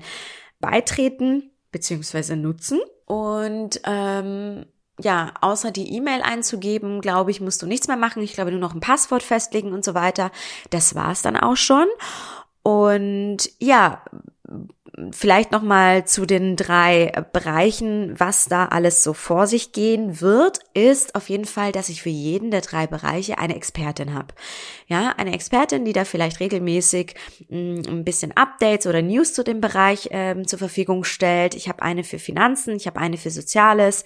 beitreten 0.59 1.51
bzw. 1.71 2.35
nutzen. 2.35 2.79
Und 3.05 3.81
ähm, 3.85 4.65
ja, 4.99 5.33
außer 5.41 5.71
die 5.71 5.93
E-Mail 5.93 6.21
einzugeben, 6.21 7.01
glaube 7.01 7.31
ich, 7.31 7.41
musst 7.41 7.61
du 7.61 7.67
nichts 7.67 7.87
mehr 7.87 7.97
machen. 7.97 8.23
Ich 8.23 8.33
glaube, 8.33 8.51
nur 8.51 8.59
noch 8.59 8.73
ein 8.73 8.79
Passwort 8.79 9.23
festlegen 9.23 9.73
und 9.73 9.83
so 9.83 9.93
weiter. 9.93 10.31
Das 10.69 10.95
war's 10.95 11.21
dann 11.21 11.35
auch 11.35 11.57
schon. 11.57 11.87
Und 12.63 13.49
ja, 13.59 14.03
vielleicht 15.11 15.51
noch 15.51 15.61
mal 15.61 16.05
zu 16.05 16.25
den 16.25 16.55
drei 16.55 17.11
Bereichen, 17.33 18.17
was 18.17 18.47
da 18.47 18.65
alles 18.65 19.03
so 19.03 19.13
vor 19.13 19.47
sich 19.47 19.71
gehen 19.71 20.21
wird, 20.21 20.59
ist 20.73 21.15
auf 21.15 21.29
jeden 21.29 21.45
Fall, 21.45 21.71
dass 21.71 21.89
ich 21.89 22.01
für 22.01 22.09
jeden 22.09 22.51
der 22.51 22.61
drei 22.61 22.87
Bereiche 22.87 23.37
eine 23.37 23.55
Expertin 23.55 24.13
habe. 24.13 24.33
Ja, 24.87 25.13
eine 25.17 25.33
Expertin, 25.33 25.85
die 25.85 25.93
da 25.93 26.05
vielleicht 26.05 26.39
regelmäßig 26.39 27.15
mm, 27.49 27.81
ein 27.87 28.05
bisschen 28.05 28.31
Updates 28.37 28.87
oder 28.87 29.01
News 29.01 29.33
zu 29.33 29.43
dem 29.43 29.59
Bereich 29.59 30.09
ähm, 30.11 30.47
zur 30.47 30.59
Verfügung 30.59 31.03
stellt. 31.03 31.55
Ich 31.55 31.67
habe 31.67 31.81
eine 31.81 32.03
für 32.03 32.19
Finanzen, 32.19 32.75
ich 32.75 32.87
habe 32.87 32.99
eine 32.99 33.17
für 33.17 33.31
Soziales, 33.31 34.03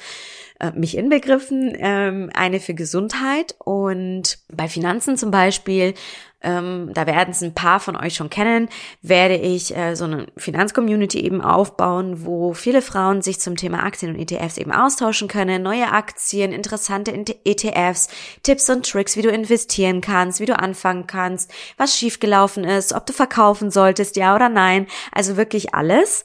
äh, 0.59 0.71
mich 0.71 0.97
inbegriffen, 0.97 1.73
ähm, 1.77 2.29
eine 2.33 2.59
für 2.59 2.73
Gesundheit 2.73 3.55
und 3.59 4.39
bei 4.51 4.67
Finanzen 4.67 5.17
zum 5.17 5.31
Beispiel 5.31 5.93
ähm, 6.41 6.91
da 6.93 7.05
werden 7.05 7.31
es 7.31 7.41
ein 7.41 7.53
paar 7.53 7.79
von 7.79 7.95
euch 7.95 8.15
schon 8.15 8.29
kennen, 8.29 8.69
werde 9.01 9.35
ich 9.35 9.75
äh, 9.75 9.95
so 9.95 10.05
eine 10.05 10.27
Finanzcommunity 10.37 11.19
eben 11.19 11.41
aufbauen, 11.41 12.25
wo 12.25 12.53
viele 12.53 12.81
Frauen 12.81 13.21
sich 13.21 13.39
zum 13.39 13.55
Thema 13.55 13.83
Aktien 13.83 14.13
und 14.13 14.19
ETFs 14.19 14.57
eben 14.57 14.71
austauschen 14.71 15.27
können, 15.27 15.61
neue 15.61 15.91
Aktien, 15.91 16.51
interessante 16.51 17.11
ETFs, 17.43 18.09
Tipps 18.43 18.69
und 18.69 18.89
Tricks, 18.89 19.17
wie 19.17 19.21
du 19.21 19.29
investieren 19.29 20.01
kannst, 20.01 20.39
wie 20.39 20.45
du 20.45 20.57
anfangen 20.57 21.07
kannst, 21.07 21.51
was 21.77 21.97
schiefgelaufen 21.97 22.63
ist, 22.63 22.93
ob 22.93 23.05
du 23.05 23.13
verkaufen 23.13 23.71
solltest, 23.71 24.15
ja 24.15 24.35
oder 24.35 24.49
nein, 24.49 24.87
also 25.11 25.35
wirklich 25.35 25.73
alles. 25.73 26.23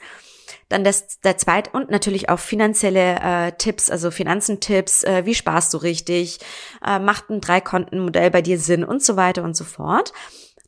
Dann 0.69 0.85
das, 0.85 1.21
der 1.21 1.37
zweite 1.37 1.71
und 1.71 1.91
natürlich 1.91 2.29
auch 2.29 2.39
finanzielle 2.39 3.17
äh, 3.21 3.53
Tipps, 3.53 3.91
also 3.91 4.11
Finanzentipps, 4.11 5.05
äh, 5.05 5.27
wie 5.27 5.35
sparst 5.35 5.75
du 5.75 5.79
richtig, 5.79 6.39
äh, 6.85 6.99
macht 6.99 7.31
ein 7.31 7.41
Dreikontenmodell 7.41 8.31
bei 8.31 8.43
dir 8.43 8.59
Sinn 8.59 8.85
und 8.85 9.03
so 9.03 9.17
weiter 9.17 9.43
und 9.43 9.57
so 9.57 9.65
fort. 9.65 10.13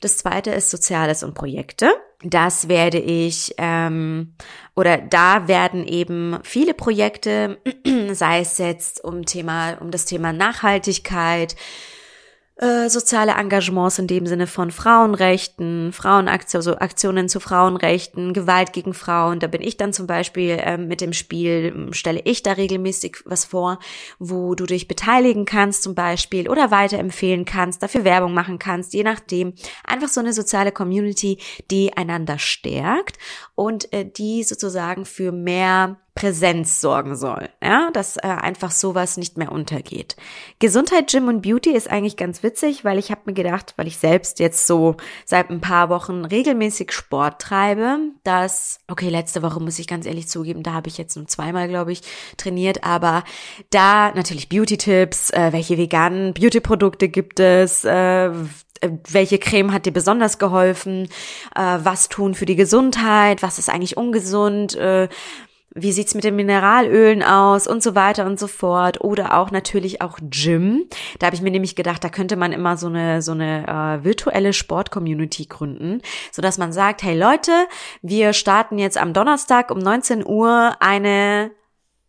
Das 0.01 0.19
zweite 0.19 0.51
ist 0.51 0.71
Soziales 0.71 1.23
und 1.23 1.35
Projekte. 1.35 1.91
Das 2.23 2.69
werde 2.69 2.99
ich, 2.99 3.55
ähm, 3.59 4.35
oder 4.75 4.99
da 4.99 5.49
werden 5.49 5.87
eben 5.87 6.39
viele 6.43 6.75
Projekte, 6.75 7.59
sei 8.13 8.41
es 8.41 8.59
jetzt 8.59 9.03
um 9.03 9.25
Thema, 9.25 9.79
um 9.81 9.91
das 9.91 10.05
Thema 10.05 10.33
Nachhaltigkeit, 10.33 11.57
äh, 12.59 12.89
soziale 12.89 13.33
Engagements 13.33 13.99
in 13.99 14.07
dem 14.07 14.27
Sinne 14.27 14.47
von 14.47 14.71
Frauenrechten, 14.71 15.93
Frauenaktionen, 15.93 16.67
also 16.67 16.79
Aktionen 16.79 17.29
zu 17.29 17.39
Frauenrechten, 17.39 18.33
Gewalt 18.33 18.73
gegen 18.73 18.95
Frauen. 18.95 19.41
Da 19.41 19.47
bin 19.47 19.61
ich 19.61 19.77
dann 19.77 19.93
zum 19.93 20.07
Beispiel 20.07 20.59
äh, 20.59 20.79
mit 20.79 21.03
dem 21.03 21.13
Spiel, 21.13 21.73
ähm, 21.75 21.93
stelle 21.93 22.23
ich 22.25 22.43
da 22.43 22.53
regelmäßig 22.53 23.19
was 23.27 23.45
vor, 23.45 23.79
wo 24.19 24.55
du 24.55 24.65
dich 24.65 24.89
beteiligen 24.89 25.45
kannst 25.45 25.83
zum 25.83 25.95
Beispiel 25.95 26.49
oder 26.49 26.71
weiterempfehlen 26.71 27.45
kannst, 27.45 27.83
dafür 27.83 28.05
Werbung 28.05 28.33
machen 28.33 28.59
kannst, 28.59 28.95
je 28.95 29.03
nachdem. 29.03 29.53
Einfach 29.85 30.09
so 30.09 30.21
eine 30.21 30.33
soziale 30.33 30.73
Community, 30.73 31.39
die 31.71 31.95
einander 31.95 32.39
stärkt 32.39 33.19
und 33.55 33.93
äh, 33.93 34.11
die 34.11 34.45
sozusagen 34.45 35.05
für 35.05 35.31
mehr 35.31 35.99
Präsenz 36.17 36.81
sorgen 36.81 37.15
soll, 37.15 37.51
ja, 37.63 37.91
dass 37.93 38.17
äh, 38.17 38.23
einfach 38.23 38.71
sowas 38.71 39.19
nicht 39.19 39.37
mehr 39.37 39.53
untergeht. 39.53 40.17
Gesundheit, 40.59 41.11
Gym 41.11 41.29
und 41.29 41.43
Beauty 41.43 41.71
ist 41.71 41.91
eigentlich 41.91 42.17
ganz 42.17 42.43
witzig, 42.43 42.87
weil 42.87 42.99
ich 42.99 43.11
habe 43.11 43.21
mir 43.27 43.35
gedacht, 43.35 43.75
weil 43.77 43.87
ich 43.87 43.99
selbst 43.99 44.39
jetzt 44.41 44.67
so 44.67 44.97
seit 45.27 45.51
ein 45.51 45.61
paar 45.61 45.91
Wochen 45.91 46.25
regelmäßig 46.25 46.91
Sport 46.91 47.43
treibe, 47.43 47.99
dass, 48.25 48.81
okay, 48.89 49.11
letzte 49.11 49.43
Woche 49.43 49.61
muss 49.61 49.79
ich 49.79 49.87
ganz 49.87 50.07
ehrlich 50.07 50.27
zugeben, 50.27 50.63
da 50.63 50.73
habe 50.73 50.89
ich 50.89 50.97
jetzt 50.97 51.17
nur 51.17 51.29
zweimal, 51.29 51.69
glaube 51.69 51.93
ich, 51.93 52.01
trainiert, 52.39 52.83
aber 52.83 53.23
da 53.69 54.11
natürlich 54.13 54.49
Beauty-Tipps, 54.49 55.31
äh, 55.31 55.53
welche 55.53 55.77
veganen 55.77 56.33
Beauty-Produkte 56.33 57.11
gibt 57.11 57.41
es, 57.41 57.85
äh, 57.85 58.31
welche 59.11 59.39
Creme 59.39 59.73
hat 59.73 59.85
dir 59.85 59.93
besonders 59.93 60.39
geholfen, 60.39 61.09
äh, 61.55 61.79
was 61.83 62.09
tun 62.09 62.35
für 62.35 62.47
die 62.47 62.57
Gesundheit, 62.57 63.43
was 63.43 63.59
ist 63.59 63.69
eigentlich 63.69 63.99
ungesund, 63.99 64.77
äh, 64.77 65.09
wie 65.77 65.93
sieht's 65.93 66.15
mit 66.15 66.25
den 66.25 66.37
Mineralölen 66.37 67.23
aus 67.23 67.67
und 67.67 67.83
so 67.83 67.95
weiter 67.95 68.27
und 68.27 68.39
so 68.39 68.47
fort 68.47 69.03
oder 69.03 69.39
auch 69.39 69.51
natürlich 69.51 70.01
auch 70.01 70.19
Gym. 70.23 70.87
Da 71.19 71.27
habe 71.27 71.37
ich 71.37 71.43
mir 71.43 71.51
nämlich 71.51 71.77
gedacht, 71.77 72.03
da 72.03 72.09
könnte 72.09 72.37
man 72.37 72.53
immer 72.53 72.77
so 72.77 72.89
eine 72.89 73.23
so 73.23 73.33
eine 73.33 73.67
äh, 74.01 74.05
virtuelle 74.05 74.53
Sport-Community 74.53 75.47
gründen, 75.47 76.01
so 76.33 76.43
dass 76.43 76.59
man 76.59 76.73
sagt, 76.73 77.03
hey 77.03 77.17
Leute, 77.17 77.53
wir 78.03 78.33
starten 78.33 78.79
jetzt 78.79 78.99
am 78.99 79.13
Donnerstag 79.13 79.71
um 79.71 79.79
19 79.79 80.27
Uhr 80.27 80.77
eine 80.81 81.51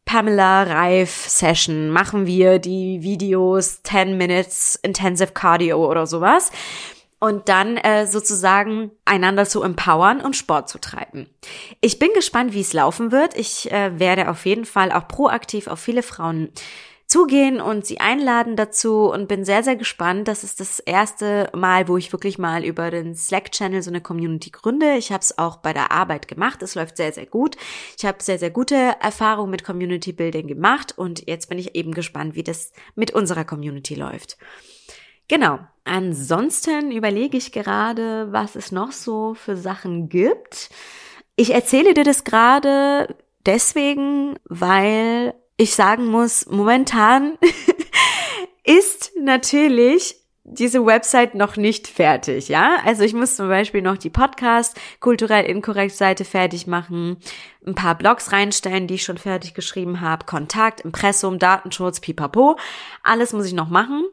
Pamela 0.05 0.63
Reif 0.63 1.27
Session. 1.27 1.89
Machen 1.89 2.25
wir 2.25 2.59
die 2.59 3.03
Videos 3.03 3.83
10 3.83 4.15
Minutes 4.17 4.79
Intensive 4.81 5.33
Cardio 5.33 5.86
oder 5.86 6.07
sowas 6.07 6.51
und 7.19 7.50
dann 7.50 7.77
äh, 7.77 8.05
sozusagen 8.05 8.91
einander 9.05 9.45
zu 9.45 9.63
empowern 9.63 10.21
und 10.21 10.36
Sport 10.36 10.69
zu 10.69 10.79
treiben. 10.79 11.27
Ich 11.81 12.00
bin 12.00 12.09
gespannt, 12.13 12.53
wie 12.53 12.62
es 12.62 12.74
laufen 12.74 13.12
wird. 13.12 13.36
Ich 13.38 13.71
äh, 13.71 14.00
werde 14.00 14.29
auf 14.29 14.45
jeden 14.45 14.65
Fall 14.65 14.91
auch 14.91 15.07
proaktiv 15.07 15.67
auf 15.67 15.79
viele 15.79 16.03
Frauen 16.03 16.50
zugehen 17.07 17.62
und 17.62 17.86
sie 17.86 18.01
einladen 18.01 18.57
dazu 18.57 19.09
und 19.09 19.29
bin 19.29 19.45
sehr, 19.45 19.63
sehr 19.63 19.77
gespannt. 19.77 20.27
Das 20.27 20.43
ist 20.43 20.59
das 20.59 20.79
erste 20.79 21.50
Mal, 21.55 21.88
wo 21.88 21.95
ich 21.95 22.12
wirklich 22.12 22.38
mal 22.38 22.65
über 22.65 22.91
den 22.91 23.15
Slack-Channel 23.15 23.81
so 23.81 23.89
eine 23.89 24.01
Community 24.01 24.51
gründe. 24.51 24.97
Ich 24.97 25.12
habe 25.12 25.21
es 25.21 25.38
auch 25.38 25.57
bei 25.57 25.71
der 25.71 25.91
Arbeit 25.91 26.27
gemacht. 26.27 26.62
Es 26.62 26.75
läuft 26.75 26.97
sehr, 26.97 27.13
sehr 27.13 27.25
gut. 27.25 27.55
Ich 27.97 28.05
habe 28.05 28.21
sehr, 28.21 28.38
sehr 28.38 28.51
gute 28.51 28.75
Erfahrungen 29.00 29.51
mit 29.51 29.63
Community 29.63 30.12
Building 30.12 30.47
gemacht 30.47 30.97
und 30.97 31.27
jetzt 31.27 31.47
bin 31.47 31.57
ich 31.57 31.75
eben 31.75 31.93
gespannt, 31.93 32.36
wie 32.36 32.43
das 32.43 32.74
mit 32.95 33.12
unserer 33.12 33.45
Community 33.45 33.95
läuft. 33.95 34.38
Genau. 35.27 35.60
Ansonsten 35.84 36.91
überlege 36.91 37.38
ich 37.38 37.53
gerade, 37.53 38.31
was 38.31 38.55
es 38.55 38.72
noch 38.72 38.91
so 38.91 39.34
für 39.36 39.55
Sachen 39.55 40.10
gibt. 40.10 40.69
Ich 41.38 41.53
erzähle 41.53 41.93
dir 41.93 42.03
das 42.03 42.25
gerade 42.25 43.15
deswegen, 43.46 44.36
weil 44.46 45.34
ich 45.55 45.75
sagen 45.75 46.07
muss, 46.07 46.46
momentan 46.48 47.38
ist 48.63 49.12
natürlich 49.17 50.15
diese 50.43 50.86
Website 50.86 51.36
noch 51.36 51.57
nicht 51.57 51.88
fertig, 51.88 52.48
ja? 52.48 52.77
Also 52.86 53.03
ich 53.03 53.13
muss 53.13 53.36
zum 53.36 53.50
Beispiel 53.50 53.81
noch 53.81 53.98
die 53.98 54.10
Podcast 54.10 54.79
kulturell 55.01 55.46
inkorrekt 55.46 55.93
Seite 55.96 56.24
fertig 56.24 56.67
machen, 56.67 57.17
ein 57.65 57.75
paar 57.75 57.96
Blogs 57.96 58.31
reinstellen, 58.31 58.88
die 58.88 58.96
ich 58.96 59.03
schon 59.03 59.17
fertig 59.17 59.53
geschrieben 59.53 60.00
habe, 60.00 60.25
Kontakt, 60.25 60.81
Impressum, 60.81 61.38
Datenschutz, 61.38 62.00
pipapo. 62.00 62.57
Alles 63.03 63.34
muss 63.34 63.46
ich 63.46 63.53
noch 63.53 63.69
machen. 63.69 64.05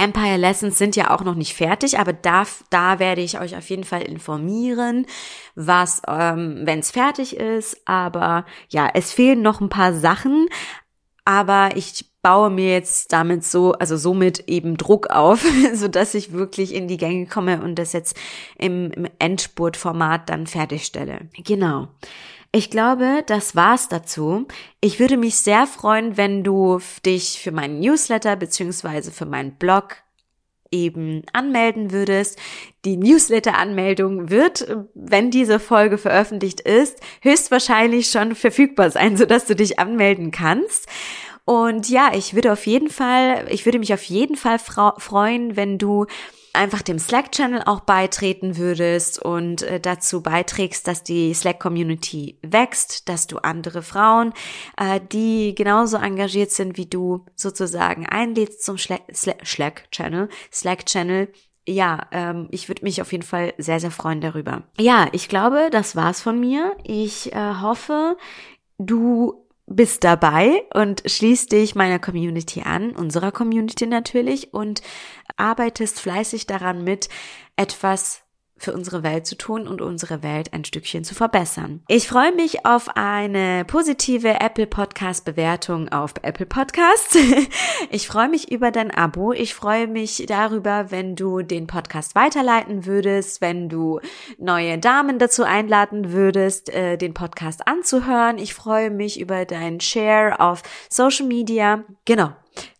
Empire 0.00 0.36
Lessons 0.36 0.78
sind 0.78 0.96
ja 0.96 1.10
auch 1.10 1.22
noch 1.22 1.34
nicht 1.34 1.54
fertig, 1.54 1.98
aber 1.98 2.12
da, 2.12 2.44
da 2.70 2.98
werde 2.98 3.20
ich 3.20 3.38
euch 3.38 3.56
auf 3.56 3.68
jeden 3.68 3.84
Fall 3.84 4.02
informieren, 4.02 5.06
was, 5.54 6.00
ähm, 6.08 6.62
wenn 6.64 6.78
es 6.78 6.90
fertig 6.90 7.36
ist. 7.36 7.80
Aber 7.84 8.46
ja, 8.70 8.88
es 8.94 9.12
fehlen 9.12 9.42
noch 9.42 9.60
ein 9.60 9.68
paar 9.68 9.92
Sachen, 9.92 10.48
aber 11.24 11.76
ich 11.76 12.06
baue 12.22 12.50
mir 12.50 12.72
jetzt 12.72 13.12
damit 13.12 13.44
so, 13.44 13.72
also 13.72 13.96
somit 13.96 14.48
eben 14.48 14.76
Druck 14.76 15.10
auf, 15.10 15.44
so 15.74 15.88
dass 15.88 16.14
ich 16.14 16.32
wirklich 16.32 16.74
in 16.74 16.88
die 16.88 16.96
Gänge 16.96 17.26
komme 17.26 17.62
und 17.62 17.76
das 17.76 17.92
jetzt 17.92 18.16
im, 18.58 18.90
im 18.92 19.06
Endspurtformat 19.18 20.28
dann 20.28 20.46
fertigstelle. 20.46 21.28
Genau. 21.44 21.88
Ich 22.52 22.68
glaube, 22.68 23.22
das 23.26 23.54
war's 23.54 23.88
dazu. 23.88 24.48
Ich 24.80 24.98
würde 24.98 25.16
mich 25.16 25.36
sehr 25.36 25.68
freuen, 25.68 26.16
wenn 26.16 26.42
du 26.42 26.80
dich 27.06 27.40
für 27.40 27.52
meinen 27.52 27.78
Newsletter 27.78 28.34
beziehungsweise 28.34 29.12
für 29.12 29.26
meinen 29.26 29.54
Blog 29.54 29.98
eben 30.72 31.22
anmelden 31.32 31.92
würdest. 31.92 32.38
Die 32.84 32.96
Newsletter-Anmeldung 32.96 34.30
wird, 34.30 34.66
wenn 34.94 35.30
diese 35.30 35.60
Folge 35.60 35.96
veröffentlicht 35.96 36.60
ist, 36.60 36.98
höchstwahrscheinlich 37.22 38.10
schon 38.10 38.34
verfügbar 38.34 38.90
sein, 38.90 39.16
sodass 39.16 39.46
du 39.46 39.54
dich 39.54 39.78
anmelden 39.78 40.32
kannst. 40.32 40.88
Und 41.50 41.88
ja, 41.88 42.12
ich 42.14 42.34
würde 42.34 42.52
auf 42.52 42.64
jeden 42.64 42.88
Fall, 42.88 43.44
ich 43.50 43.64
würde 43.64 43.80
mich 43.80 43.92
auf 43.92 44.04
jeden 44.04 44.36
Fall 44.36 44.60
freuen, 44.60 45.56
wenn 45.56 45.78
du 45.78 46.06
einfach 46.52 46.80
dem 46.80 47.00
Slack-Channel 47.00 47.64
auch 47.66 47.80
beitreten 47.80 48.56
würdest 48.56 49.20
und 49.20 49.62
äh, 49.62 49.80
dazu 49.80 50.22
beiträgst, 50.22 50.86
dass 50.86 51.02
die 51.02 51.34
Slack-Community 51.34 52.38
wächst, 52.42 53.08
dass 53.08 53.26
du 53.26 53.38
andere 53.38 53.82
Frauen, 53.82 54.32
äh, 54.76 55.00
die 55.10 55.56
genauso 55.56 55.96
engagiert 55.96 56.52
sind 56.52 56.76
wie 56.76 56.86
du, 56.86 57.26
sozusagen 57.34 58.06
einlädst 58.06 58.62
zum 58.62 58.78
Slack-Channel, 58.78 60.28
Slack-Channel. 60.52 61.32
Ja, 61.66 62.06
ähm, 62.12 62.46
ich 62.52 62.68
würde 62.68 62.84
mich 62.84 63.02
auf 63.02 63.10
jeden 63.10 63.24
Fall 63.24 63.54
sehr, 63.58 63.80
sehr 63.80 63.90
freuen 63.90 64.20
darüber. 64.20 64.62
Ja, 64.78 65.08
ich 65.10 65.28
glaube, 65.28 65.66
das 65.72 65.96
war's 65.96 66.20
von 66.20 66.38
mir. 66.38 66.76
Ich 66.84 67.32
äh, 67.32 67.54
hoffe, 67.60 68.16
du 68.78 69.49
bist 69.70 70.02
dabei 70.02 70.64
und 70.74 71.02
schließt 71.06 71.52
dich 71.52 71.74
meiner 71.76 72.00
Community 72.00 72.62
an, 72.62 72.90
unserer 72.90 73.30
Community 73.30 73.86
natürlich, 73.86 74.52
und 74.52 74.82
arbeitest 75.36 76.00
fleißig 76.00 76.46
daran 76.46 76.82
mit, 76.82 77.08
etwas 77.56 78.22
für 78.60 78.72
unsere 78.72 79.02
Welt 79.02 79.26
zu 79.26 79.36
tun 79.36 79.66
und 79.66 79.80
unsere 79.80 80.22
Welt 80.22 80.52
ein 80.52 80.64
Stückchen 80.64 81.02
zu 81.02 81.14
verbessern. 81.14 81.82
Ich 81.88 82.06
freue 82.06 82.32
mich 82.32 82.66
auf 82.66 82.94
eine 82.94 83.64
positive 83.64 84.40
Apple 84.40 84.66
Podcast 84.66 85.24
Bewertung 85.24 85.88
auf 85.88 86.14
Apple 86.22 86.46
Podcasts. 86.46 87.16
Ich 87.92 88.06
freue 88.06 88.28
mich 88.28 88.52
über 88.52 88.70
dein 88.70 88.90
Abo. 88.90 89.32
Ich 89.32 89.54
freue 89.54 89.86
mich 89.86 90.24
darüber, 90.28 90.90
wenn 90.90 91.16
du 91.16 91.40
den 91.42 91.66
Podcast 91.66 92.14
weiterleiten 92.14 92.84
würdest, 92.84 93.40
wenn 93.40 93.68
du 93.68 94.00
neue 94.38 94.78
Damen 94.78 95.18
dazu 95.18 95.44
einladen 95.44 96.12
würdest, 96.12 96.68
äh, 96.70 96.98
den 96.98 97.14
Podcast 97.14 97.66
anzuhören. 97.66 98.38
Ich 98.38 98.54
freue 98.54 98.90
mich 98.90 99.18
über 99.18 99.44
deinen 99.44 99.80
Share 99.80 100.38
auf 100.40 100.62
Social 100.90 101.26
Media. 101.26 101.84
Genau. 102.04 102.32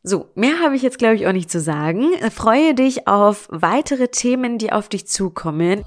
So, 0.02 0.28
mehr 0.34 0.60
habe 0.60 0.76
ich 0.76 0.82
jetzt, 0.82 0.98
glaube 0.98 1.16
ich, 1.16 1.26
auch 1.26 1.32
nicht 1.32 1.50
zu 1.50 1.60
sagen. 1.60 2.10
Freue 2.30 2.74
dich 2.74 3.06
auf 3.06 3.48
weitere 3.50 4.08
Themen, 4.08 4.58
die 4.58 4.72
auf 4.72 4.88
dich 4.88 5.06
zukommen. 5.06 5.84